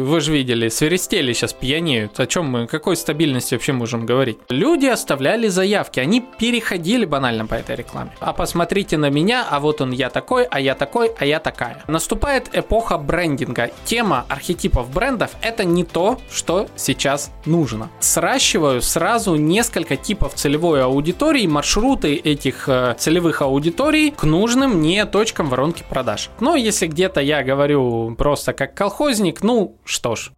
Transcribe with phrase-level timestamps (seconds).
[0.00, 2.18] Вы же видели, свиристели сейчас пьянеют.
[2.20, 4.38] О чем мы, какой стабильности вообще можем говорить?
[4.48, 8.12] Люди оставляли заявки, они переходили банально по этой рекламе.
[8.20, 11.82] А посмотрите на меня, а вот он я такой, а я такой, а я такая.
[11.86, 13.70] Наступает эпоха брендинга.
[13.84, 17.90] Тема архетипов брендов– это не то, что сейчас нужно.
[18.00, 25.48] Сращиваю сразу несколько типов целевой аудитории, маршруты этих э, целевых аудиторий к нужным мне точкам
[25.48, 26.30] воронки продаж.
[26.40, 30.32] Но если где-то я говорю просто как колхозник, ну что ж,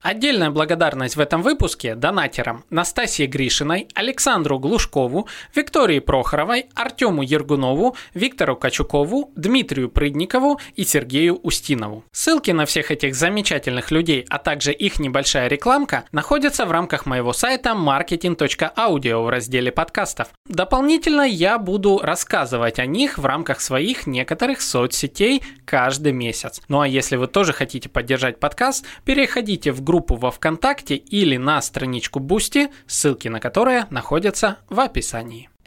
[0.00, 8.54] Отдельная благодарность в этом выпуске донатерам Настасье Гришиной, Александру Глушкову, Виктории Прохоровой, Артему Ергунову, Виктору
[8.54, 12.04] Качукову, Дмитрию Прыдникову и Сергею Устинову.
[12.12, 17.32] Ссылки на всех этих замечательных людей, а также их небольшая рекламка находятся в рамках моего
[17.32, 20.28] сайта marketing.audio в разделе подкастов.
[20.46, 26.62] Дополнительно я буду рассказывать о них в рамках своих некоторых соцсетей каждый месяц.
[26.68, 31.62] Ну а если вы тоже хотите поддержать подкаст, переходите в группу во ВКонтакте или на
[31.62, 35.48] страничку Бусти, ссылки на которые находятся в описании.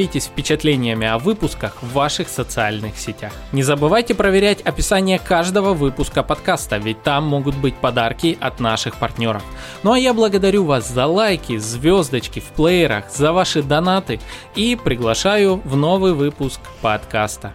[0.00, 3.32] делитесь впечатлениями о выпусках в ваших социальных сетях.
[3.52, 9.42] Не забывайте проверять описание каждого выпуска подкаста, ведь там могут быть подарки от наших партнеров.
[9.82, 14.20] Ну а я благодарю вас за лайки, звездочки в плеерах, за ваши донаты
[14.54, 17.52] и приглашаю в новый выпуск подкаста.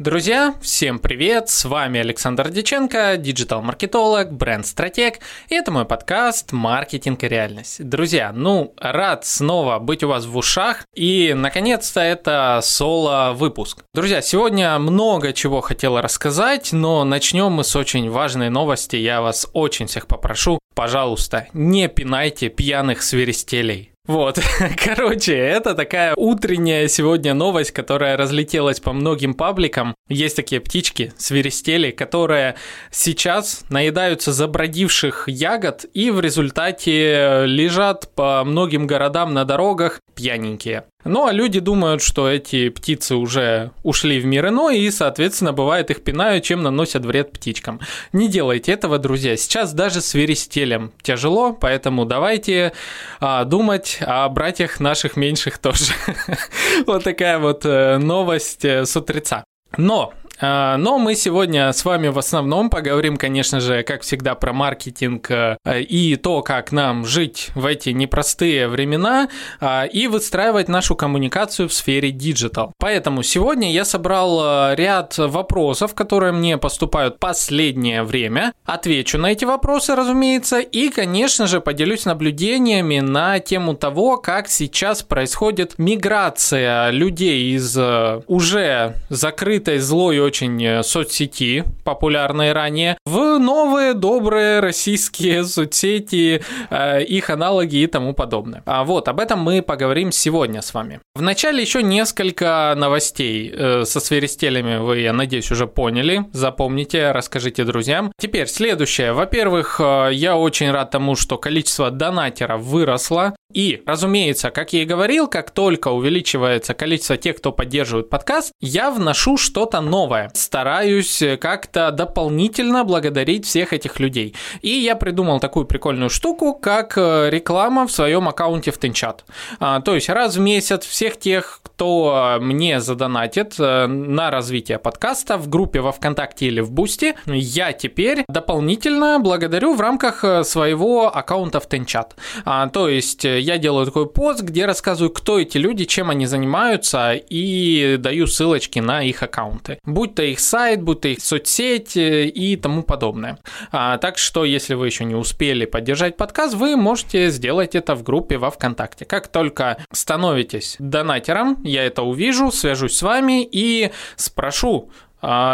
[0.00, 1.48] Друзья, всем привет!
[1.48, 7.88] С вами Александр Диченко, диджитал-маркетолог, бренд-стратег, и это мой подкаст «Маркетинг и реальность».
[7.88, 13.84] Друзья, ну, рад снова быть у вас в ушах, и, наконец-то, это соло-выпуск.
[13.94, 18.96] Друзья, сегодня много чего хотела рассказать, но начнем мы с очень важной новости.
[18.96, 23.93] Я вас очень всех попрошу, пожалуйста, не пинайте пьяных свиристелей.
[24.06, 24.38] Вот,
[24.84, 29.94] короче, это такая утренняя сегодня новость, которая разлетелась по многим пабликам.
[30.08, 32.56] Есть такие птички, свиристели, которые
[32.90, 40.84] сейчас наедаются забродивших ягод и в результате лежат по многим городам на дорогах пьяненькие.
[41.04, 45.90] Ну а люди думают, что эти птицы уже ушли в мир иной и, соответственно, бывает
[45.90, 47.80] их пинают, чем наносят вред птичкам.
[48.12, 49.36] Не делайте этого, друзья.
[49.36, 52.72] Сейчас даже с верестелем тяжело, поэтому давайте
[53.20, 55.92] а, думать о братьях наших меньших тоже.
[56.86, 59.44] Вот такая вот э, новость э, с утреца.
[59.76, 65.30] Но но мы сегодня с вами в основном поговорим, конечно же, как всегда, про маркетинг
[65.30, 69.28] э, и то, как нам жить в эти непростые времена
[69.60, 72.72] а, и выстраивать нашу коммуникацию в сфере диджитал.
[72.78, 78.52] Поэтому сегодня я собрал э, ряд вопросов, которые мне поступают последнее время.
[78.64, 85.02] Отвечу на эти вопросы, разумеется, и, конечно же, поделюсь наблюдениями на тему того, как сейчас
[85.02, 93.94] происходит миграция людей из э, уже закрытой злой очень э, соцсети, популярные ранее, в новые
[93.94, 98.64] добрые российские соцсети, э, их аналоги и тому подобное.
[98.66, 101.00] А вот, об этом мы поговорим сегодня с вами.
[101.14, 106.24] Вначале еще несколько новостей э, со свиристелями вы, я надеюсь, уже поняли.
[106.32, 108.10] Запомните, расскажите друзьям.
[108.18, 109.12] Теперь следующее.
[109.12, 109.80] Во-первых,
[110.10, 113.36] я очень рад тому, что количество донатеров выросло.
[113.52, 118.90] И, разумеется, как я и говорил, как только увеличивается количество тех, кто поддерживает подкаст, я
[118.90, 120.13] вношу что-то новое.
[120.34, 124.34] Стараюсь как-то дополнительно благодарить всех этих людей.
[124.62, 129.24] И я придумал такую прикольную штуку, как э, реклама в своем аккаунте в Тенчат.
[129.60, 135.36] А, то есть раз в месяц всех тех, кто мне задонатит э, на развитие подкаста
[135.36, 141.14] в группе во ВКонтакте или в Бусти, я теперь дополнительно благодарю в рамках э, своего
[141.14, 142.16] аккаунта в Тенчат.
[142.44, 147.12] А, то есть я делаю такой пост, где рассказываю, кто эти люди, чем они занимаются,
[147.14, 149.78] и даю ссылочки на их аккаунты.
[150.06, 153.38] То их сайт, будь то их соцсеть э, и тому подобное.
[153.72, 158.02] А, так что, если вы еще не успели поддержать подкаст, вы можете сделать это в
[158.02, 159.04] группе во ВКонтакте.
[159.04, 164.90] Как только становитесь донатером, я это увижу, свяжусь с вами и спрошу,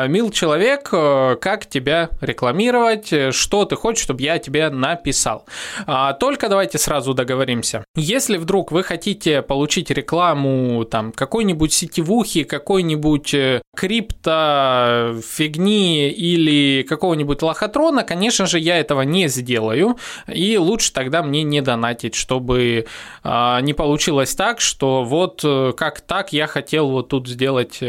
[0.09, 5.47] мил человек, э, как тебя рекламировать, э, что ты хочешь, чтобы я тебе написал.
[5.87, 7.85] А, только давайте сразу договоримся.
[7.95, 17.43] Если вдруг вы хотите получить рекламу там какой-нибудь сетевухи, какой-нибудь э, крипто фигни или какого-нибудь
[17.43, 19.97] лохотрона, конечно же, я этого не сделаю,
[20.27, 22.87] и лучше тогда мне не донатить, чтобы
[23.23, 25.45] а, не получилось так, что вот
[25.77, 27.81] как так я хотел вот тут сделать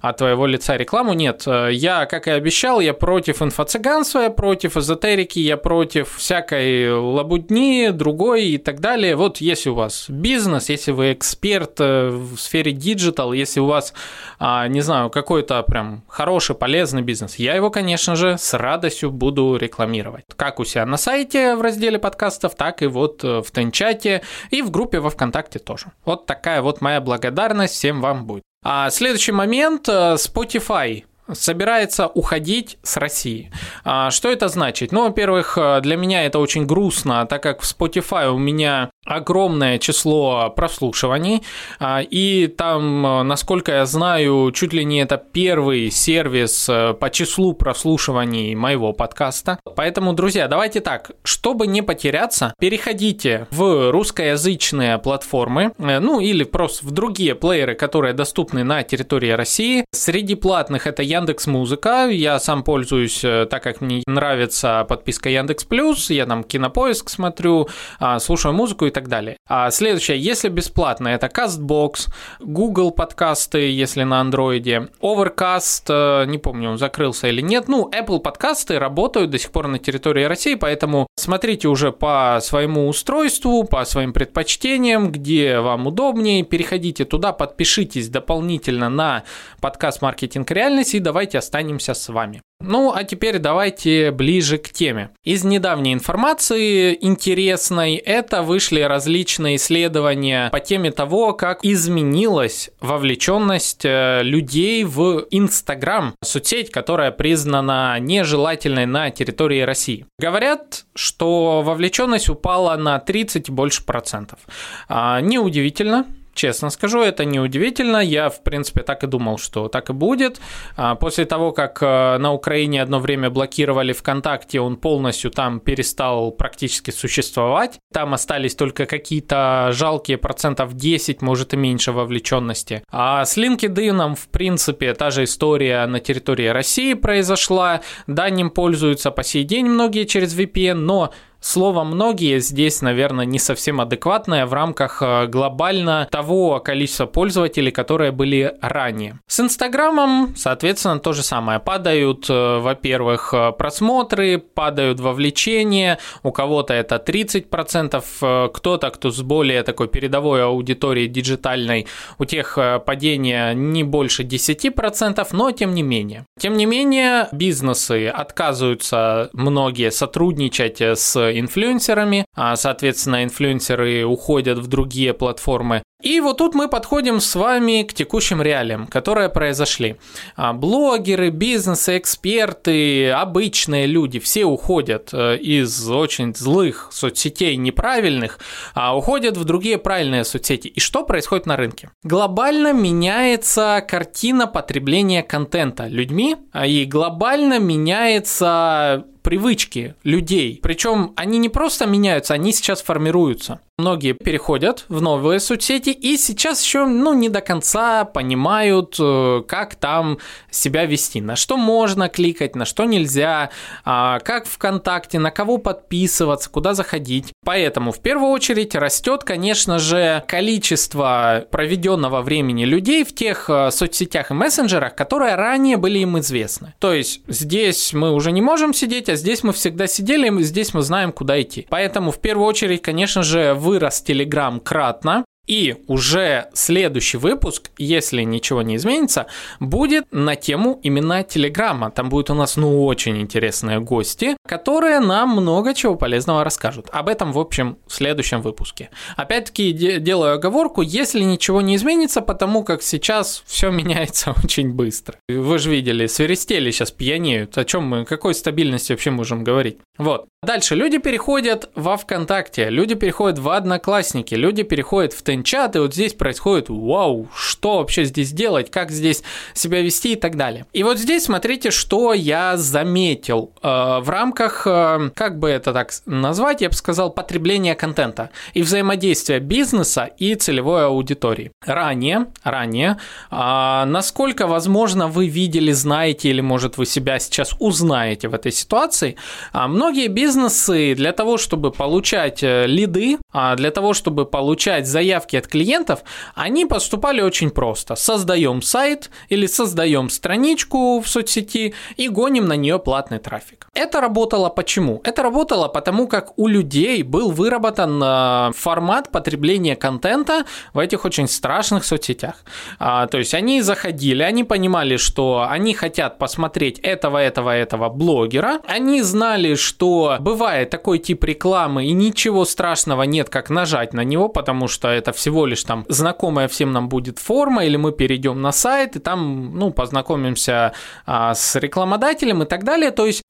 [0.00, 1.42] от твоего лица рекламу, нет.
[1.46, 7.90] Э, я, как и обещал, я против инфо-цыганства, я против эзотерики, я против всякой лабудни,
[7.90, 9.16] другой и так далее.
[9.16, 13.92] Вот если у вас бизнес, если вы эксперт э, в сфере диджитал, если у вас,
[14.38, 19.56] а, не знаю, какой-то прям хороший, полезный бизнес, я его, конечно же, с радостью буду
[19.56, 20.24] рекламировать.
[20.36, 24.62] Как у себя на сайте в разделе подкастов, так и вот э, в Тенчате и
[24.62, 25.92] в группе во Вконтакте тоже.
[26.04, 28.44] Вот такая вот моя благодарность всем вам будет.
[28.64, 33.50] А следующий момент Spotify собирается уходить с России.
[33.84, 34.92] А, что это значит?
[34.92, 40.50] Ну, во-первых, для меня это очень грустно, так как в Spotify у меня огромное число
[40.50, 41.42] прослушиваний,
[41.80, 47.54] а, и там, насколько я знаю, чуть ли не это первый сервис э, по числу
[47.54, 49.58] прослушиваний моего подкаста.
[49.76, 56.86] Поэтому, друзья, давайте так, чтобы не потеряться, переходите в русскоязычные платформы, э, ну или просто
[56.86, 59.84] в другие плееры, которые доступны на территории России.
[59.92, 65.64] Среди платных это Яндекс Музыка, я сам пользуюсь, э, так как мне нравится подписка Яндекс
[65.64, 67.68] Плюс, я там Кинопоиск смотрю,
[67.98, 69.36] а, слушаю музыку и так далее.
[69.48, 76.70] А следующее, если бесплатно, это CastBox, Google подкасты, если на андроиде, Overcast, э, не помню,
[76.70, 81.08] он закрылся или нет, ну, Apple подкасты работают до сих пор на территории России, поэтому
[81.16, 88.88] смотрите уже по своему устройству, по своим предпочтениям, где вам удобнее, переходите туда, подпишитесь дополнительно
[88.88, 89.24] на
[89.60, 92.42] подкаст «Маркетинг реальности» давайте останемся с вами.
[92.60, 95.08] Ну, а теперь давайте ближе к теме.
[95.24, 104.20] Из недавней информации интересной это вышли различные исследования по теме того, как изменилась вовлеченность э,
[104.22, 110.04] людей в Инстаграм, соцсеть, которая признана нежелательной на территории России.
[110.18, 114.40] Говорят, что вовлеченность упала на 30 больше процентов.
[114.88, 116.04] А, неудивительно,
[116.38, 117.96] Честно скажу, это неудивительно.
[117.96, 120.40] Я, в принципе, так и думал, что так и будет.
[120.76, 126.30] А, после того, как э, на Украине одно время блокировали ВКонтакте, он полностью там перестал
[126.30, 127.80] практически существовать.
[127.92, 132.84] Там остались только какие-то жалкие процентов 10, может и меньше вовлеченности.
[132.88, 137.80] А с LinkedIn, в принципе, та же история на территории России произошла.
[138.06, 143.38] Да, ним пользуются по сей день многие через VPN, но Слово «многие» здесь, наверное, не
[143.38, 149.20] совсем адекватное в рамках э, глобально того количества пользователей, которые были ранее.
[149.28, 151.60] С Инстаграмом, соответственно, то же самое.
[151.60, 159.62] Падают, э, во-первых, э, просмотры, падают вовлечения, у кого-то это 30%, кто-то, кто с более
[159.62, 161.86] такой передовой аудиторией диджитальной,
[162.18, 166.26] у тех падение не больше 10%, но тем не менее.
[166.38, 175.14] Тем не менее, бизнесы отказываются многие сотрудничать с инфлюенсерами, а, соответственно, инфлюенсеры уходят в другие
[175.14, 175.82] платформы.
[176.00, 179.96] И вот тут мы подходим с вами к текущим реалиям, которые произошли.
[180.36, 188.38] А, блогеры, бизнесы, эксперты, обычные люди, все уходят э, из очень злых соцсетей неправильных,
[188.74, 190.68] а уходят в другие правильные соцсети.
[190.68, 191.90] И что происходит на рынке?
[192.04, 200.60] Глобально меняется картина потребления контента людьми, а и глобально меняется привычки людей.
[200.62, 203.60] Причем они не просто меняются, они сейчас формируются.
[203.80, 209.76] Многие переходят в новые соцсети и сейчас еще ну, не до конца понимают, э, как
[209.76, 210.18] там
[210.50, 213.50] себя вести, на что можно кликать, на что нельзя,
[213.84, 217.32] а, как ВКонтакте, на кого подписываться, куда заходить.
[217.44, 224.32] Поэтому в первую очередь растет, конечно же, количество проведенного времени людей в тех э, соцсетях
[224.32, 226.74] и мессенджерах, которые ранее были им известны.
[226.80, 230.74] То есть здесь мы уже не можем сидеть, а здесь мы всегда сидели, и здесь
[230.74, 231.64] мы знаем, куда идти.
[231.70, 238.62] Поэтому в первую очередь, конечно же, вырос Telegram кратно, и уже следующий выпуск, если ничего
[238.62, 239.26] не изменится,
[239.60, 241.90] будет на тему именно Телеграма.
[241.90, 246.88] Там будет у нас, ну, очень интересные гости, которые нам много чего полезного расскажут.
[246.90, 248.90] Об этом, в общем, в следующем выпуске.
[249.16, 255.16] Опять-таки, де- делаю оговорку, если ничего не изменится, потому как сейчас все меняется очень быстро.
[255.28, 257.56] Вы же видели, свиристели сейчас пьянеют.
[257.58, 259.78] О чем мы, какой стабильности вообще можем говорить?
[259.98, 260.26] Вот.
[260.40, 265.94] Дальше люди переходят во ВКонтакте, люди переходят в Одноклассники, люди переходят в Тенчат, и вот
[265.94, 270.66] здесь происходит вау, что вообще здесь делать, как здесь себя вести и так далее.
[270.72, 273.68] И вот здесь смотрите, что я заметил э,
[274.00, 279.40] в рамках, э, как бы это так назвать, я бы сказал, потребления контента и взаимодействия
[279.40, 281.52] бизнеса и целевой аудитории.
[281.64, 282.98] Ранее, ранее,
[283.30, 289.16] э, насколько возможно вы видели, знаете или может вы себя сейчас узнаете в этой ситуации,
[289.52, 295.36] э, многие бизнесы для того, чтобы получать э, лиды, а для того, чтобы получать заявки
[295.36, 296.00] от клиентов,
[296.34, 297.96] они поступали очень просто.
[297.96, 303.68] Создаем сайт или создаем страничку в соцсети и гоним на нее платный трафик.
[303.74, 305.00] Это работало почему?
[305.04, 310.44] Это работало потому, как у людей был выработан э, формат потребления контента
[310.74, 312.34] в этих очень страшных соцсетях.
[312.78, 318.60] А, то есть они заходили, они понимали, что они хотят посмотреть этого, этого, этого блогера,
[318.68, 324.28] они знали, что бывает такой тип рекламы, и ничего страшного нет, как нажать на него,
[324.28, 328.52] потому что это всего лишь там знакомая всем нам будет форма, или мы перейдем на
[328.52, 330.72] сайт, и там, ну, познакомимся
[331.06, 332.90] а, с рекламодателем и так далее.
[332.90, 333.22] То есть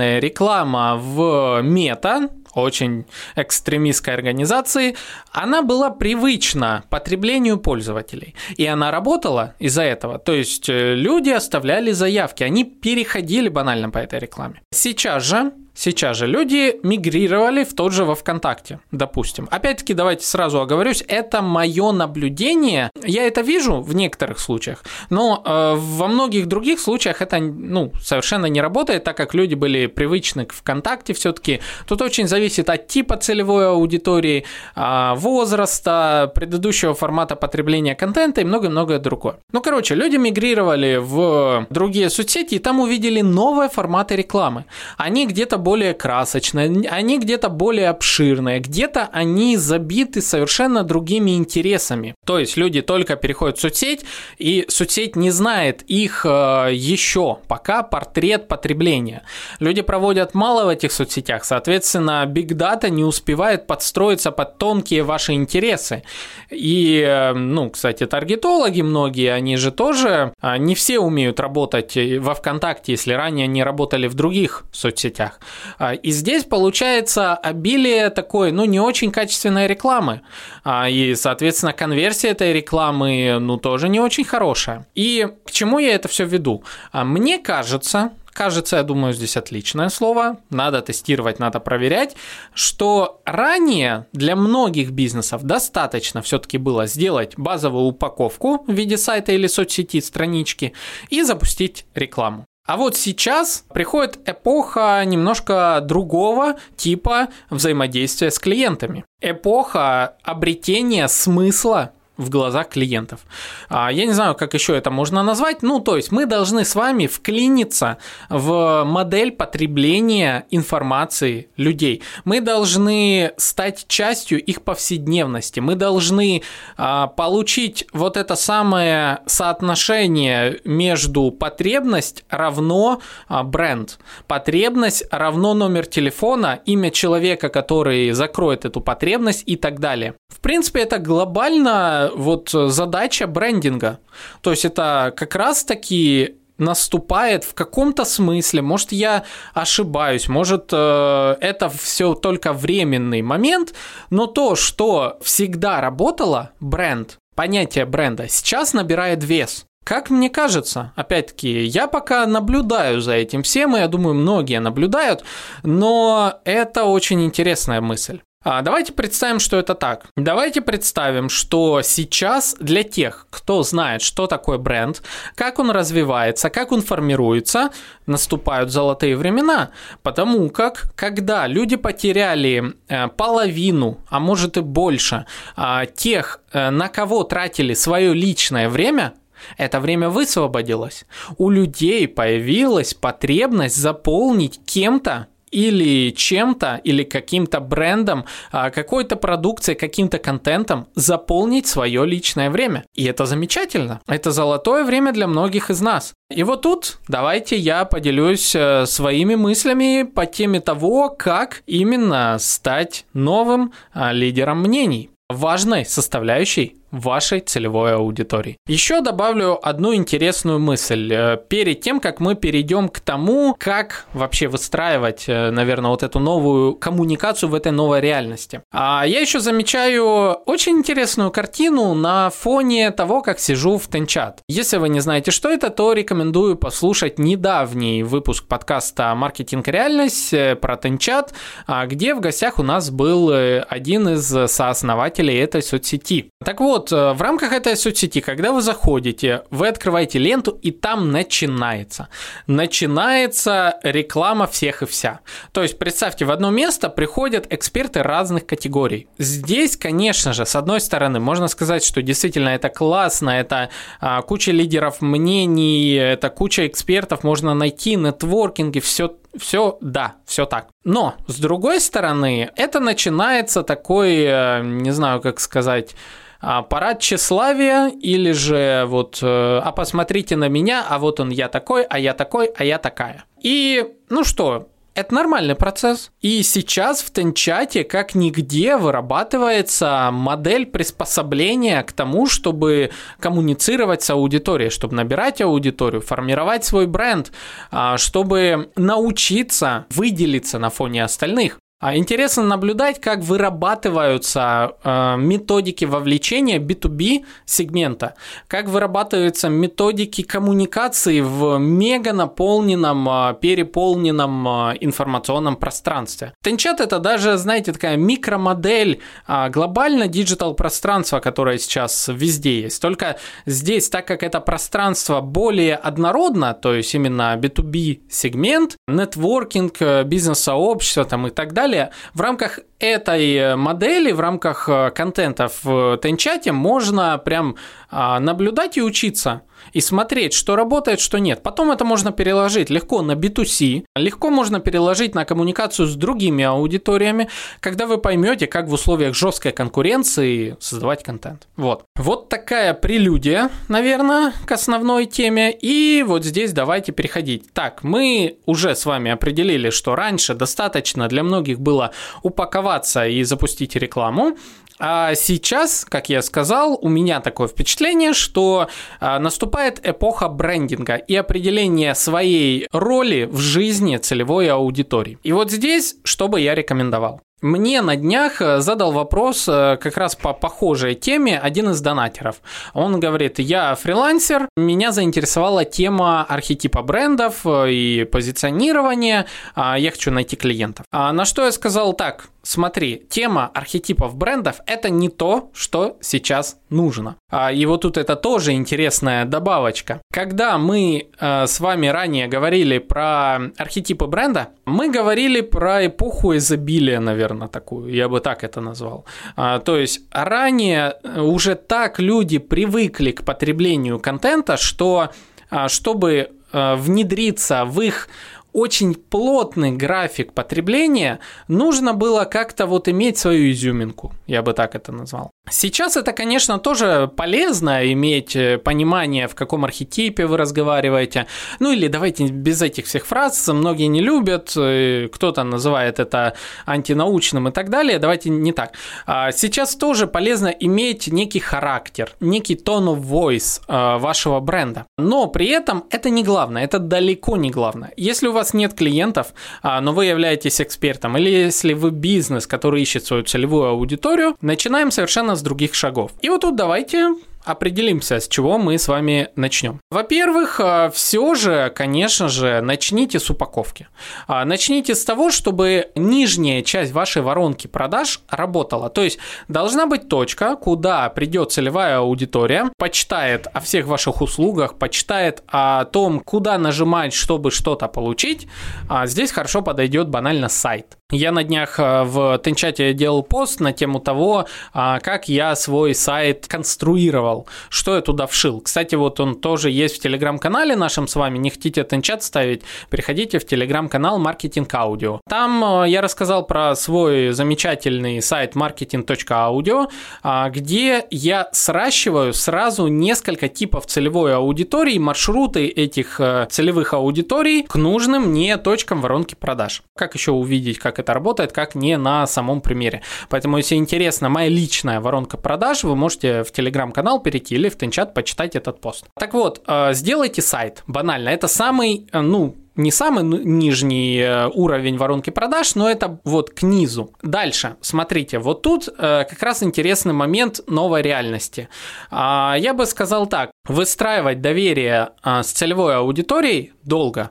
[0.00, 3.04] таргетированная реклама в мета, очень
[3.36, 4.96] экстремистской организации,
[5.32, 8.34] она была привычна потреблению пользователей.
[8.56, 10.18] И она работала из-за этого.
[10.18, 14.62] То есть э, люди оставляли заявки, они переходили банально по этой рекламе.
[14.72, 19.48] Сейчас же Сейчас же люди мигрировали в тот же во ВКонтакте, допустим.
[19.50, 22.90] Опять-таки, давайте сразу оговорюсь, это мое наблюдение.
[23.04, 28.46] Я это вижу в некоторых случаях, но э, во многих других случаях это ну, совершенно
[28.46, 31.60] не работает, так как люди были привычны к ВКонтакте все-таки.
[31.86, 38.98] Тут очень зависит от типа целевой аудитории, э, возраста, предыдущего формата потребления контента и многое-многое
[38.98, 39.36] другое.
[39.52, 44.64] Ну, короче, люди мигрировали в другие соцсети и там увидели новые форматы рекламы.
[44.96, 52.14] Они где-то более красочные, они где-то более обширные, где-то они забиты совершенно другими интересами.
[52.26, 54.04] То есть люди только переходят в соцсеть,
[54.38, 59.22] и соцсеть не знает их э, еще пока портрет потребления.
[59.58, 65.32] Люди проводят мало в этих соцсетях, соответственно, Big Data не успевает подстроиться под тонкие ваши
[65.32, 66.02] интересы.
[66.50, 72.34] И, э, ну, кстати, таргетологи многие, они же тоже э, не все умеют работать во
[72.34, 75.40] ВКонтакте, если ранее не работали в других соцсетях.
[75.78, 80.22] А, и здесь получается обилие такой, ну, не очень качественной рекламы.
[80.64, 84.86] А, и, соответственно, конверсия этой рекламы, ну, тоже не очень хорошая.
[84.94, 86.64] И к чему я это все веду?
[86.92, 92.16] А, мне кажется, кажется, я думаю, здесь отличное слово, надо тестировать, надо проверять,
[92.54, 99.46] что ранее для многих бизнесов достаточно все-таки было сделать базовую упаковку в виде сайта или
[99.46, 100.72] соцсети, странички
[101.10, 102.46] и запустить рекламу.
[102.66, 109.04] А вот сейчас приходит эпоха немножко другого типа взаимодействия с клиентами.
[109.20, 113.20] Эпоха обретения смысла в глазах клиентов.
[113.68, 115.62] А, я не знаю, как еще это можно назвать.
[115.62, 117.98] Ну, то есть мы должны с вами вклиниться
[118.28, 122.02] в модель потребления информации людей.
[122.24, 125.60] Мы должны стать частью их повседневности.
[125.60, 126.42] Мы должны
[126.76, 133.98] а, получить вот это самое соотношение между потребность равно а, бренд.
[134.26, 140.14] Потребность равно номер телефона, имя человека, который закроет эту потребность и так далее.
[140.28, 143.98] В принципе, это глобально вот задача брендинга.
[144.40, 149.24] То есть это как раз-таки наступает в каком-то смысле, может я
[149.54, 153.74] ошибаюсь, может э, это все только временный момент,
[154.10, 159.64] но то, что всегда работало, бренд, понятие бренда, сейчас набирает вес.
[159.84, 165.24] Как мне кажется, опять-таки, я пока наблюдаю за этим всем, и я думаю, многие наблюдают,
[165.62, 168.20] но это очень интересная мысль.
[168.42, 170.06] А давайте представим, что это так.
[170.16, 175.02] Давайте представим, что сейчас для тех, кто знает, что такое бренд,
[175.34, 177.68] как он развивается, как он формируется,
[178.06, 179.72] наступают золотые времена.
[180.02, 186.88] Потому как, когда люди потеряли э, половину, а может и больше, а, тех, э, на
[186.88, 189.12] кого тратили свое личное время,
[189.58, 191.04] это время высвободилось.
[191.36, 200.18] У людей появилась потребность заполнить кем-то или чем-то, или каким-то брендом, а, какой-то продукцией, каким-то
[200.18, 202.84] контентом заполнить свое личное время.
[202.94, 204.00] И это замечательно.
[204.06, 206.14] Это золотое время для многих из нас.
[206.30, 213.04] И вот тут давайте я поделюсь э, своими мыслями по теме того, как именно стать
[213.12, 218.56] новым а, лидером мнений важной составляющей вашей целевой аудитории.
[218.66, 221.12] Еще добавлю одну интересную мысль.
[221.12, 226.18] Э, перед тем, как мы перейдем к тому, как вообще выстраивать, э, наверное, вот эту
[226.18, 228.62] новую коммуникацию в этой новой реальности.
[228.72, 234.40] А я еще замечаю очень интересную картину на фоне того, как сижу в Тенчат.
[234.48, 240.56] Если вы не знаете, что это, то рекомендую послушать недавний выпуск подкаста «Маркетинг реальность» э,
[240.56, 241.32] про Тенчат,
[241.66, 246.30] а, где в гостях у нас был один из сооснователей этой соцсети.
[246.44, 250.70] Так вот, вот, э, в рамках этой соцсети, когда вы заходите, вы открываете ленту, и
[250.70, 252.08] там начинается.
[252.46, 255.20] Начинается реклама всех и вся.
[255.52, 259.08] То есть, представьте, в одно место приходят эксперты разных категорий.
[259.18, 263.68] Здесь, конечно же, с одной стороны, можно сказать, что действительно это классно, это
[264.00, 270.68] а, куча лидеров мнений, это куча экспертов, можно найти, нетворкинги, все все, да, все так.
[270.84, 275.94] Но, с другой стороны, это начинается такой, э, не знаю, как сказать,
[276.40, 281.84] парад тщеславия или же вот, э, а посмотрите на меня, а вот он я такой,
[281.84, 283.24] а я такой, а я такая.
[283.42, 286.10] И, ну что, это нормальный процесс.
[286.20, 294.70] И сейчас в Тенчате как нигде вырабатывается модель приспособления к тому, чтобы коммуницировать с аудиторией,
[294.70, 297.32] чтобы набирать аудиторию, формировать свой бренд,
[297.70, 301.58] а, чтобы научиться выделиться на фоне остальных.
[301.80, 308.16] А интересно наблюдать, как вырабатываются э, методики вовлечения B2B сегмента,
[308.48, 316.34] как вырабатываются методики коммуникации в мега наполненном, э, переполненном э, информационном пространстве.
[316.42, 322.82] Тенчат это даже, знаете, такая микромодель э, глобально диджитал пространства, которое сейчас везде есть.
[322.82, 331.06] Только здесь, так как это пространство более однородно, то есть именно B2B сегмент, нетворкинг, бизнес-сообщество
[331.06, 336.52] там и так далее, далее, в рамках этой модели, в рамках э, контента в Тенчате
[336.52, 337.56] можно прям
[337.90, 341.42] а, наблюдать и учиться и смотреть, что работает, что нет.
[341.42, 347.28] Потом это можно переложить легко на B2C, легко можно переложить на коммуникацию с другими аудиториями,
[347.60, 351.46] когда вы поймете, как в условиях жесткой конкуренции создавать контент.
[351.56, 351.84] Вот.
[351.96, 355.52] Вот такая прелюдия, наверное, к основной теме.
[355.52, 357.52] И вот здесь давайте переходить.
[357.52, 363.76] Так, мы уже с вами определили, что раньше достаточно для многих было упаковаться и запустить
[363.76, 364.36] рекламу.
[364.80, 368.68] А сейчас, как я сказал, у меня такое впечатление, что
[368.98, 375.18] а, наступает эпоха брендинга и определения своей роли в жизни целевой аудитории.
[375.22, 377.20] И вот здесь, что бы я рекомендовал?
[377.42, 382.42] Мне на днях э, задал вопрос э, как раз по похожей теме один из донатеров.
[382.74, 390.10] Он говорит, я фрилансер, меня заинтересовала тема архетипа брендов э, и позиционирования, а я хочу
[390.10, 390.84] найти клиентов.
[390.92, 396.58] А на что я сказал так, смотри, тема архетипов брендов– это не то, что сейчас
[396.68, 397.16] нужно.
[397.30, 400.00] А, и вот тут это тоже интересная добавочка.
[400.12, 407.48] Когда мы с вами ранее говорили про архетипы бренда, мы говорили про эпоху изобилия, наверное,
[407.48, 409.04] такую, я бы так это назвал.
[409.36, 415.10] А, то есть ранее уже так люди привыкли к потреблению контента, что
[415.50, 418.08] а, чтобы а, внедриться в их
[418.52, 424.92] очень плотный график потребления, нужно было как-то вот иметь свою изюминку, я бы так это
[424.92, 425.30] назвал.
[425.50, 431.26] Сейчас это, конечно, тоже полезно иметь э, понимание, в каком архетипе вы разговариваете.
[431.58, 436.34] Ну или давайте без этих всех фраз, многие не любят, э, кто-то называет это
[436.66, 437.98] антинаучным и так далее.
[437.98, 438.74] Давайте не так.
[439.06, 444.86] А сейчас тоже полезно иметь некий характер, некий tone of voice э, вашего бренда.
[444.98, 447.92] Но при этом это не главное, это далеко не главное.
[447.96, 449.28] Если у вас нет клиентов,
[449.62, 454.90] а, но вы являетесь экспертом, или если вы бизнес, который ищет свою целевую аудиторию, начинаем
[454.90, 456.12] совершенно с других шагов.
[456.22, 459.80] И вот тут давайте определимся, с чего мы с вами начнем.
[459.90, 463.88] Во-первых, э, все же, конечно же, начните с упаковки.
[464.26, 468.90] А, начните с того, чтобы нижняя часть вашей воронки продаж работала.
[468.90, 475.42] То есть должна быть точка, куда придет целевая аудитория, почитает о всех ваших услугах, почитает
[475.46, 478.48] о том, куда нажимать, чтобы что-то получить.
[478.88, 480.99] А здесь хорошо подойдет банально сайт.
[481.10, 485.92] Я на днях э, в Тенчате делал пост на тему того, а, как я свой
[485.94, 488.60] сайт конструировал, что я туда вшил.
[488.60, 491.38] Кстати, вот он тоже есть в телеграм-канале нашем с вами.
[491.38, 492.62] Не хотите Тенчат ставить?
[492.90, 495.20] Переходите в телеграм-канал Маркетинг Аудио.
[495.28, 499.88] Там э, я рассказал про свой замечательный сайт marketing.audio,
[500.22, 507.74] а, где я сращиваю сразу несколько типов целевой аудитории, маршруты этих э, целевых аудиторий к
[507.74, 509.82] нужным мне точкам воронки продаж.
[509.96, 513.02] Как еще увидеть, как это работает, как не на самом примере.
[513.28, 518.14] Поэтому, если интересна моя личная воронка продаж, вы можете в телеграм-канал перейти или в Тенчат
[518.14, 519.06] почитать этот пост.
[519.18, 521.28] Так вот, э, сделайте сайт, банально.
[521.30, 526.62] Это самый, э, ну, не самый нижний э, уровень воронки продаж, но это вот к
[526.62, 527.12] низу.
[527.22, 531.68] Дальше, смотрите, вот тут как раз интересный момент новой реальности.
[532.10, 537.30] А, я бы сказал так, выстраивать доверие а, с целевой аудиторией долго.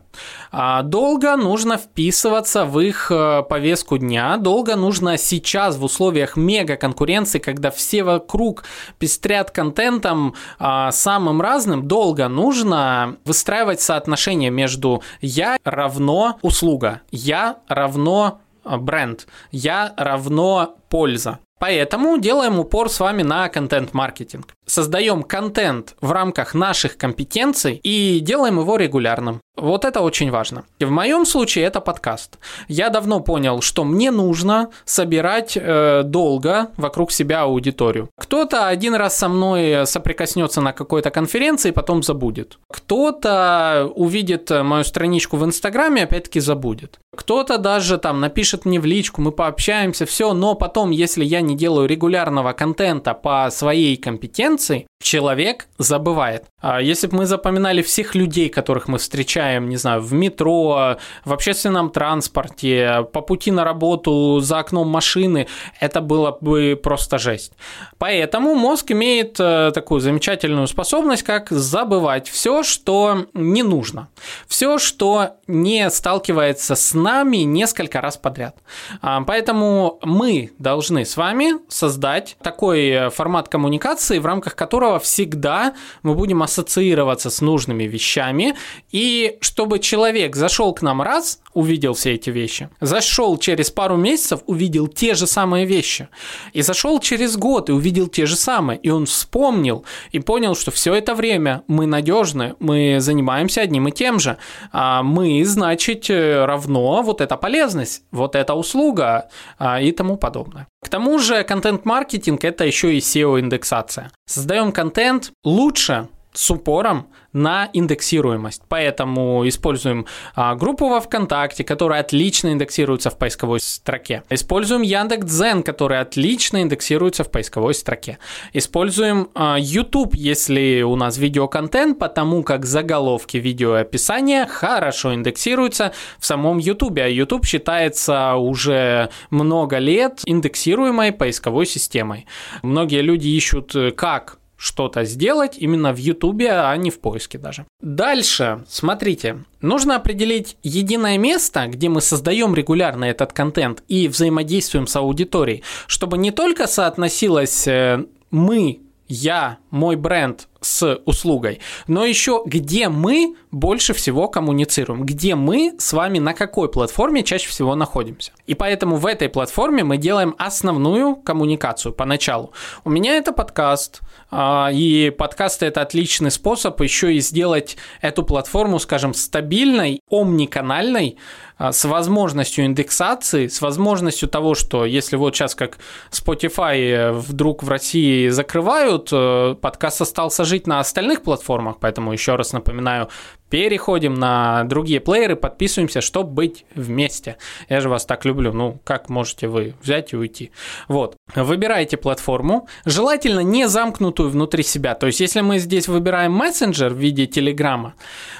[0.52, 6.78] А, долго нужно вписываться в их э, повестку дня, долго нужно сейчас в условиях мега
[6.78, 8.63] конкуренции, когда все вокруг
[8.99, 18.78] пестрят контентом самым разным, долго нужно выстраивать соотношение между я равно услуга, я равно э,
[18.78, 21.39] бренд, я равно польза.
[21.60, 24.56] Поэтому делаем упор с вами на контент-маркетинг.
[24.69, 29.41] Создаем контент в рамках наших компетенций и делаем его регулярным.
[29.55, 30.63] Вот это очень важно.
[30.77, 32.38] И в моем случае это подкаст.
[32.67, 38.10] Я давно понял, что мне нужно собирать э, долго вокруг себя аудиторию.
[38.15, 42.60] Кто-то один раз со мной соприкоснется на какой-то конференции, потом забудет.
[42.71, 46.99] Кто-то увидит мою страничку в Инстаграме, опять-таки забудет.
[47.17, 51.58] Кто-то даже там напишет мне в личку, мы пообщаемся, все, но потом, если я не
[51.58, 54.88] делаю регулярного контента по своей компетенции, acontecem.
[55.01, 56.43] Человек забывает.
[56.62, 61.33] А если бы мы запоминали всех людей, которых мы встречаем, не знаю, в метро, в
[61.33, 65.47] общественном транспорте, по пути на работу, за окном машины,
[65.79, 67.53] это было бы просто жесть.
[67.97, 74.09] Поэтому мозг имеет э, такую замечательную способность, как забывать все, что не нужно,
[74.47, 78.57] все, что не сталкивается с нами несколько раз подряд.
[79.01, 86.15] А, поэтому мы должны с вами создать такой формат коммуникации, в рамках которого всегда мы
[86.15, 88.56] будем ассоциироваться с нужными вещами,
[88.91, 94.41] и чтобы человек зашел к нам раз, увидел все эти вещи, зашел через пару месяцев,
[94.45, 96.08] увидел те же самые вещи,
[96.54, 100.72] и зашел через год и увидел те же самые, и он вспомнил и понял, что
[100.72, 104.38] все это время мы надежны, мы занимаемся одним и тем же,
[104.72, 110.67] а мы, значит, равно вот эта полезность, вот эта услуга а, и тому подобное.
[110.82, 114.12] К тому же контент-маркетинг– это еще и SEO-индексация.
[114.26, 116.08] Создаем контент лучше,
[116.39, 118.62] с упором на индексируемость.
[118.69, 124.23] Поэтому используем а, группу во ВКонтакте, которая отлично индексируется в поисковой строке.
[124.30, 128.19] Используем Яндекс.Дзен, который отлично индексируется в поисковой строке.
[128.54, 135.91] Используем а, YouTube, если у нас видеоконтент, потому как заголовки видео и описания хорошо индексируются
[136.19, 136.99] в самом YouTube.
[136.99, 142.28] А YouTube считается уже много лет индексируемой поисковой системой.
[142.63, 147.65] Многие люди ищут, как что-то сделать именно в Ютубе, а не в поиске даже.
[147.82, 154.95] Дальше, смотрите, нужно определить единое место, где мы создаем регулярно этот контент и взаимодействуем с
[154.98, 162.89] аудиторией, чтобы не только соотносилось э, мы, я, мой бренд с услугой, но еще где
[162.89, 168.32] мы больше всего коммуницируем, где мы с вами на какой платформе чаще всего находимся.
[168.45, 172.52] И поэтому в этой платформе мы делаем основную коммуникацию поначалу.
[172.84, 178.80] У меня это подкаст, а, и подкасты это отличный способ еще и сделать эту платформу,
[178.80, 181.17] скажем, стабильной, омниканальной,
[181.58, 185.80] а, с возможностью индексации, с возможностью того, что если вот сейчас как
[186.12, 192.51] Spotify вдруг в России закрывают, э, подкаст остался жить на остальных платформах, поэтому еще раз
[192.53, 193.07] напоминаю,
[193.49, 197.38] переходим на другие плееры, подписываемся, чтобы быть вместе.
[197.67, 198.53] Я же вас так люблю.
[198.53, 200.51] Ну, как можете вы взять и уйти?
[200.88, 201.15] Вот.
[201.35, 204.95] Выбирайте платформу, желательно не замкнутую внутри себя.
[204.95, 207.95] То есть, если мы здесь выбираем мессенджер в виде Телеграма,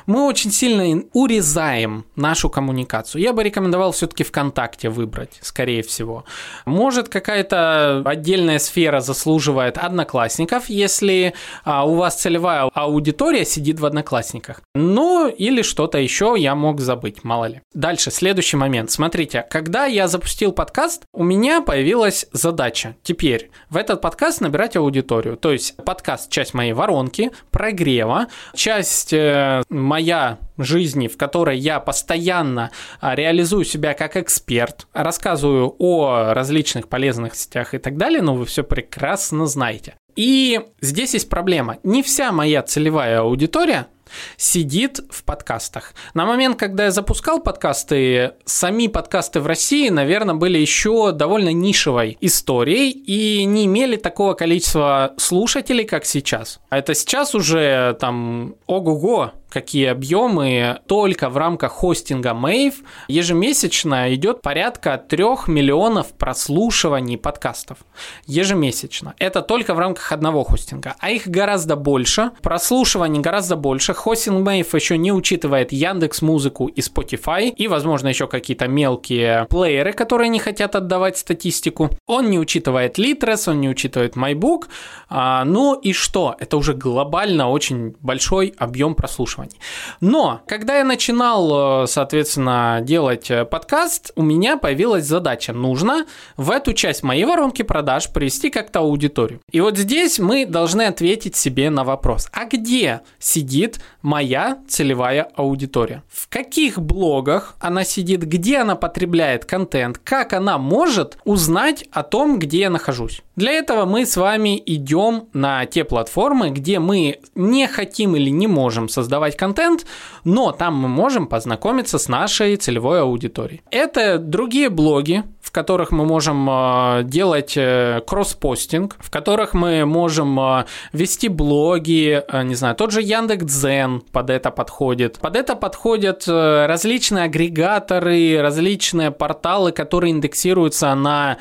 [0.06, 3.22] мы очень сильно урезаем нашу коммуникацию.
[3.22, 6.26] Я бы рекомендовал все-таки ВКонтакте выбрать, скорее всего.
[6.66, 14.62] Может, какая-то отдельная сфера заслуживает одноклассников, если а, у вас целевая аудитория сидит в одноклассниках.
[15.00, 17.62] Ну, или что-то еще я мог забыть, мало ли.
[17.74, 18.92] Дальше, следующий момент.
[18.92, 25.38] Смотрите, когда я запустил подкаст, у меня появилась задача теперь в этот подкаст набирать аудиторию.
[25.38, 32.72] То есть подкаст– часть моей воронки, прогрева, часть э, моя жизни, в которой я постоянно
[33.00, 38.46] а, реализую себя как эксперт, рассказываю о различных полезных сетях и так далее, но вы
[38.46, 39.96] все прекрасно знаете.
[40.18, 41.78] И здесь есть проблема.
[41.84, 43.88] Не вся моя целевая аудитория
[44.38, 45.94] сидит в подкастах.
[46.14, 52.18] На момент, когда я запускал подкасты, сами подкасты в России, наверное, были еще довольно нишевой
[52.22, 56.60] историей и не имели такого количества слушателей, как сейчас.
[56.70, 60.80] А это сейчас уже там ого-го, какие объемы.
[60.88, 62.76] Только в рамках хостинга Mave
[63.08, 67.80] ежемесячно идет порядка 3 миллионов прослушиваний подкастов.
[68.26, 69.16] Ежемесячно.
[69.18, 70.96] Это только в рамках одного хостинга.
[71.00, 72.32] А их гораздо больше.
[72.42, 73.94] Прослушиваний гораздо больше.
[73.94, 77.50] Хостинг Mave еще не учитывает Яндекс Музыку и Spotify.
[77.50, 81.90] И, возможно, еще какие-то мелкие плееры, которые не хотят отдавать статистику.
[82.06, 84.68] Он не учитывает Litres, он не учитывает MyBook.
[85.10, 86.36] А, ну и что?
[86.40, 88.96] Это уже глобально очень большой объем
[89.40, 89.60] прослушиваний.
[90.02, 95.54] Но, когда я начинал, э, соответственно, делать э, подкаст, у меня появилась задача.
[95.54, 96.06] Нужно
[96.38, 99.42] в эту часть моей воронки продаж привести как-то аудиторию.
[99.52, 102.30] И вот здесь мы должны ответить себе на вопрос.
[102.32, 106.04] А где сидит моя целевая аудитория?
[106.10, 108.22] В каких блогах она сидит?
[108.22, 109.98] Где она потребляет контент?
[109.98, 113.22] Как она может узнать о том, где я нахожусь?
[113.36, 118.48] Для этого мы с вами идем на те платформы, где мы не хотим или не
[118.48, 119.86] можем создавать контент,
[120.24, 123.62] но там мы можем познакомиться с нашей целевой аудиторией.
[123.72, 130.40] Это другие блоги, в которых мы можем э, делать э, кросс-постинг, в которых мы можем
[130.40, 135.18] э, вести блоги, не знаю, тот же Яндекс.Дзен под это подходит.
[135.18, 141.38] Под это подходят различные агрегаторы, различные порталы, которые индексируются на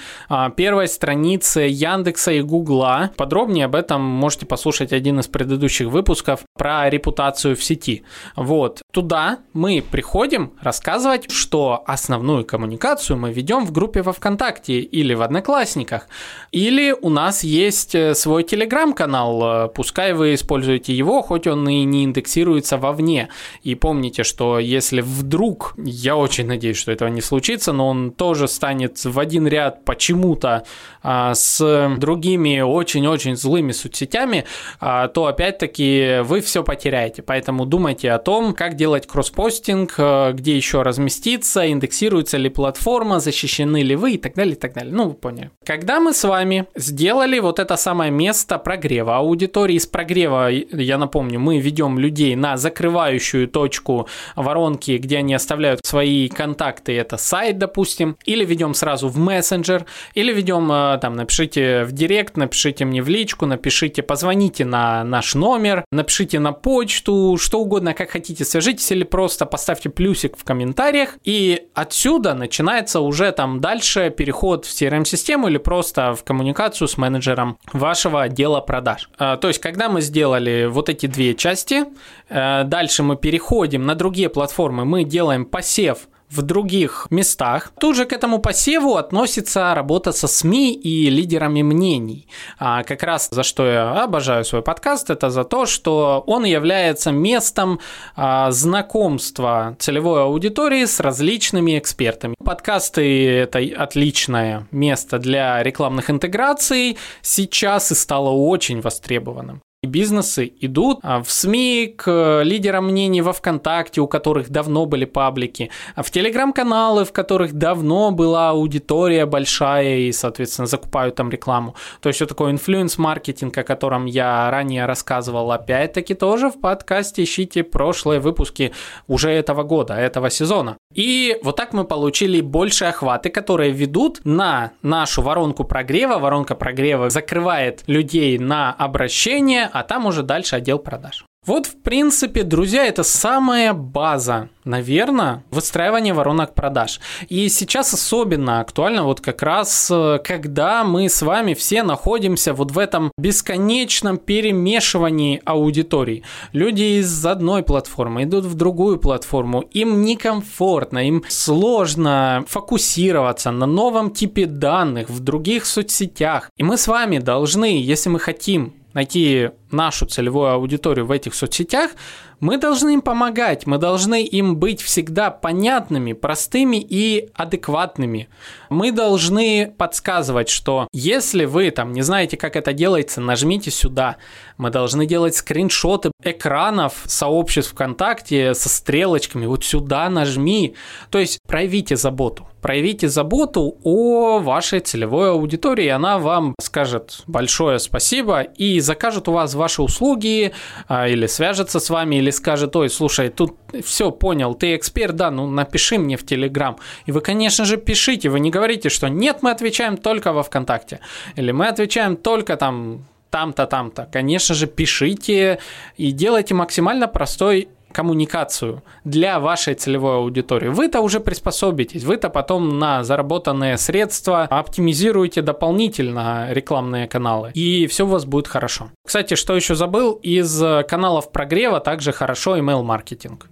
[0.57, 3.11] первой странице Яндекса и Гугла.
[3.17, 8.05] Подробнее об этом можете послушать один из предыдущих выпусков про репутацию в сети.
[8.37, 8.81] Вот.
[8.91, 15.23] Туда мы приходим рассказывать, что основную коммуникацию мы ведем в группе во ВКонтакте или в
[15.23, 16.09] Одноклассниках.
[16.53, 21.85] Или у нас есть э, свой телеграм-канал, э, пускай вы используете его, хоть он и
[21.85, 23.29] не индексируется вовне.
[23.63, 28.49] И помните, что если вдруг, я очень надеюсь, что этого не случится, но он тоже
[28.49, 30.65] станет в один ряд почему-то
[31.03, 34.45] а, с другими очень-очень злыми соцсетями,
[34.81, 37.23] а, то опять-таки вы все потеряете.
[37.23, 43.83] Поэтому думайте о том, как делать кросспостинг, э, где еще разместиться, индексируется ли платформа, защищены
[43.95, 44.93] вы и так далее, и так далее.
[44.93, 45.51] Ну, вы поняли.
[45.65, 51.41] Когда мы с вами сделали вот это самое место прогрева аудитории, из прогрева, я напомню,
[51.41, 58.17] мы ведем людей на закрывающую точку воронки, где они оставляют свои контакты, это сайт, допустим,
[58.25, 63.09] или ведем сразу в мессенджер, или ведем э, там, напишите в директ, напишите мне в
[63.09, 69.05] личку, напишите, позвоните на наш номер, напишите на почту, что угодно, как хотите, свяжитесь или
[69.05, 73.78] просто поставьте плюсик в комментариях, и отсюда начинается уже там дальше
[74.11, 79.09] переход в CRM-систему или просто в коммуникацию с менеджером вашего отдела продаж.
[79.19, 81.85] А, то есть, когда мы сделали вот эти две части,
[82.29, 87.73] э, дальше мы переходим на другие платформы, мы делаем посев в других местах.
[87.79, 92.29] Тут же к этому посеву относится работа со СМИ и лидерами мнений.
[92.59, 97.11] А как раз за что я обожаю свой подкаст, это за то, что он является
[97.13, 97.81] местом
[98.17, 102.35] а, знакомства целевой аудитории с различными экспертами.
[102.45, 111.23] Подкасты– это отличное место для рекламных интеграций, сейчас и стало очень востребованным бизнесы идут а,
[111.23, 117.05] в СМИ к лидерам мнений во ВКонтакте, у которых давно были паблики, а в Телеграм-каналы,
[117.05, 121.77] в которых давно была аудитория большая и, соответственно, закупают там рекламу.
[122.01, 127.63] То есть, вот такой инфлюенс-маркетинг, о котором я ранее рассказывал, опять-таки тоже в подкасте ищите
[127.63, 128.73] прошлые выпуски
[129.07, 130.77] уже этого года, этого сезона.
[130.95, 136.19] И вот так мы получили больше охваты, которые ведут на нашу воронку прогрева.
[136.19, 141.25] Воронка прогрева закрывает людей на обращение, а там уже дальше отдел продаж.
[141.49, 147.01] Вот, в принципе, друзья, это самая база, наверное, выстраивания воронок продаж.
[147.31, 152.73] И сейчас особенно актуально вот как раз, э, когда мы с вами все находимся вот
[152.73, 156.23] в этом бесконечном перемешивании аудиторий.
[156.53, 164.11] Люди из одной платформы идут в другую платформу, им некомфортно, им сложно фокусироваться на новом
[164.11, 166.51] типе данных в других соцсетях.
[166.59, 171.93] И мы с вами должны, если мы хотим найти нашу целевую аудиторию в этих соцсетях,
[172.41, 178.29] мы должны им помогать, мы должны им быть всегда понятными, простыми и адекватными.
[178.71, 184.17] Мы должны подсказывать, что если вы там не знаете, как это делается, нажмите сюда.
[184.57, 189.47] Мы должны делать скриншоты экранов сообществ ВКонтакте со стрелочками.
[189.47, 190.75] Вот сюда нажми.
[191.11, 192.49] То есть проявите заботу.
[192.61, 199.55] Проявите заботу о вашей целевой аудитории, она вам скажет большое спасибо и закажет у вас
[199.55, 200.53] ваши услуги
[200.89, 205.31] а, или свяжется с вами, или скажет, ой, слушай, тут все понял, ты эксперт, да,
[205.31, 206.77] ну напиши мне в Телеграм.
[207.07, 211.01] И вы, конечно же, пишите, вы не говорите, что нет, мы отвечаем только во ВКонтакте,
[211.37, 214.09] или мы отвечаем только там там-то, там-то.
[214.11, 215.59] Конечно же, пишите
[215.97, 223.05] и делайте максимально простой коммуникацию для вашей целевой аудитории, вы-то уже приспособитесь, вы-то потом на
[223.05, 228.91] заработанные средства оптимизируете дополнительно рекламные каналы, и все у вас будет хорошо.
[229.07, 233.49] Кстати, что еще забыл, из каналов прогрева также хорошо email-маркетинг.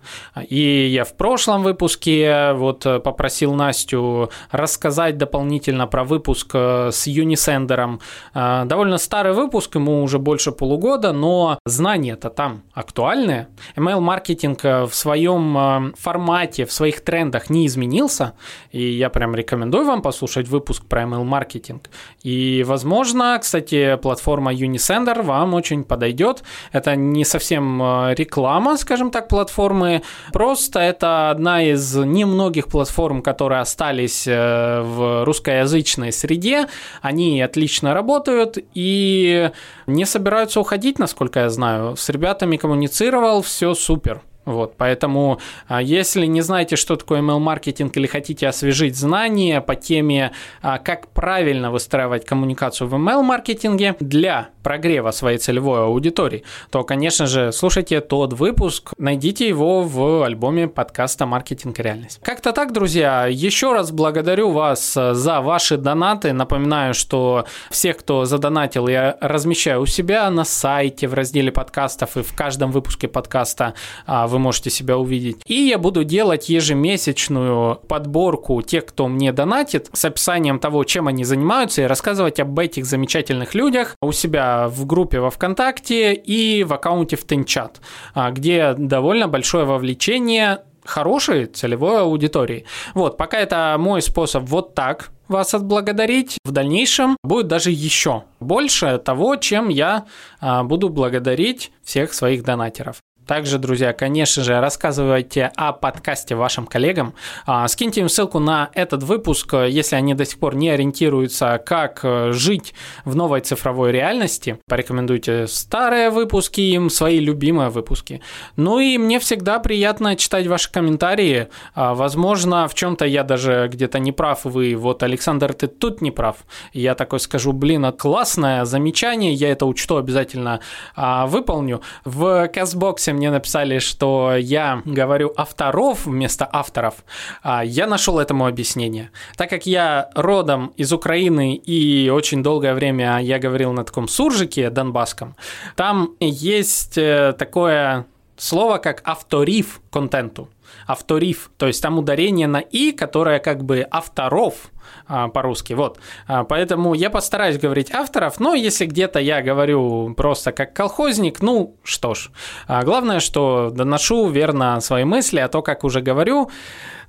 [0.49, 7.99] И я в прошлом выпуске вот попросил Настю рассказать дополнительно про выпуск с Unisender.
[8.35, 13.49] Довольно старый выпуск, ему уже больше полугода, но знания-то там актуальные.
[13.77, 18.35] Email-маркетинг в своем формате, в своих трендах не изменился,
[18.71, 21.91] и я прям рекомендую вам послушать выпуск про email-маркетинг.
[22.23, 26.43] И, возможно, кстати, платформа Unisender вам очень подойдет.
[26.73, 33.61] Это не совсем э, реклама, скажем так, платформы, просто это одна из немногих платформ, которые
[33.61, 36.67] остались э, в русскоязычной среде.
[37.03, 39.51] Они отлично работают и
[39.87, 41.97] не собираются уходить, насколько я знаю.
[41.97, 44.23] С ребятами коммуницировал, все супер.
[44.47, 50.31] Вот, поэтому, а, если не знаете, что такое email-маркетинг или хотите освежить знания по теме,
[50.63, 57.51] а, как правильно выстраивать коммуникацию в email-маркетинге для прогрева своей целевой аудитории, то, конечно же,
[57.51, 62.21] слушайте тот выпуск, найдите его в альбоме подкаста «Маркетинг реальность».
[62.23, 66.33] Как-то так, друзья, еще раз благодарю вас а, за ваши донаты.
[66.33, 72.23] Напоминаю, что всех, кто задонатил, я размещаю у себя на сайте в разделе подкастов и
[72.23, 73.75] в каждом выпуске подкаста
[74.07, 75.39] в вы можете себя увидеть.
[75.47, 81.25] И я буду делать ежемесячную подборку тех, кто мне донатит, с описанием того, чем они
[81.25, 86.75] занимаются, и рассказывать об этих замечательных людях у себя в группе во ВКонтакте и в
[86.75, 87.81] аккаунте в Тенчат,
[88.15, 92.67] а, где довольно большое вовлечение хорошей целевой аудитории.
[92.95, 96.39] Вот, пока это мой способ вот так вас отблагодарить.
[96.45, 100.05] В дальнейшем будет даже еще больше того, чем я
[100.41, 102.99] а, буду благодарить всех своих донатеров.
[103.27, 107.15] Также, друзья, конечно же, рассказывайте о подкасте вашим коллегам.
[107.45, 112.01] А, скиньте им ссылку на этот выпуск, если они до сих пор не ориентируются, как
[112.05, 112.73] э, жить
[113.05, 114.59] в новой цифровой реальности.
[114.69, 118.21] Порекомендуйте старые выпуски им, свои любимые выпуски.
[118.55, 121.49] Ну и мне всегда приятно читать ваши комментарии.
[121.75, 126.13] А, возможно, в чем-то я даже где-то не прав, вы вот, Александр, ты тут не
[126.13, 126.37] прав.
[126.73, 130.61] Я такой скажу, блин, классное замечание, я это учту обязательно
[130.95, 131.81] а, выполню.
[132.05, 136.95] В Казбоксе мне написали, что я говорю авторов вместо авторов,
[137.43, 139.11] а я нашел этому объяснение.
[139.37, 144.71] Так как я родом из Украины и очень долгое время я говорил на таком суржике
[144.71, 145.37] донбасском,
[145.75, 150.49] там есть э, такое слово, как авториф контенту.
[150.87, 154.71] Авториф, то есть там ударение на «и», которое как бы авторов–
[155.07, 155.73] а, по-русски.
[155.73, 155.99] Вот.
[156.27, 161.77] А, поэтому я постараюсь говорить авторов, но если где-то я говорю просто как колхозник, ну
[161.85, 162.31] что ж.
[162.67, 166.51] А, главное, что доношу верно свои мысли, а то, как уже говорю,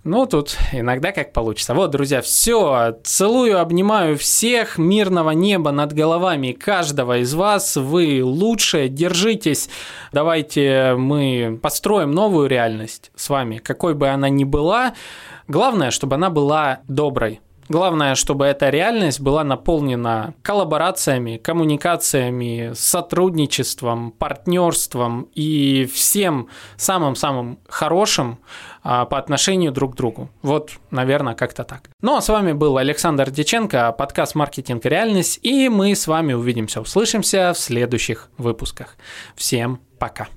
[0.08, 1.74] ну, тут иногда как получится.
[1.74, 2.98] Вот, друзья, все.
[3.04, 4.78] Целую, обнимаю всех.
[4.78, 7.76] Мирного неба над головами каждого из вас.
[7.76, 8.88] Вы лучшие.
[8.88, 9.70] Держитесь.
[10.13, 14.93] Давайте мы построим новую реальность с вами, какой бы она ни была.
[15.50, 17.41] Главное, чтобы она была доброй.
[17.70, 28.39] Главное, чтобы эта реальность была наполнена коллаборациями, коммуникациями, сотрудничеством, партнерством и всем самым-самым хорошим
[28.88, 30.30] по отношению друг к другу.
[30.41, 31.89] Вот, наверное, как-то так.
[32.02, 36.80] Ну а с вами был Александр Деченко, подкаст «Маркетинг реальность», и мы с вами увидимся,
[36.80, 38.95] услышимся в следующих выпусках.
[39.36, 40.28] Всем пока!